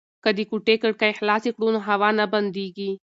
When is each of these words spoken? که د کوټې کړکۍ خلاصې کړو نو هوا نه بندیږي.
که 0.23 0.29
د 0.37 0.39
کوټې 0.49 0.75
کړکۍ 0.83 1.11
خلاصې 1.19 1.49
کړو 1.55 1.67
نو 1.75 1.79
هوا 1.89 2.09
نه 2.19 2.25
بندیږي. 2.33 2.91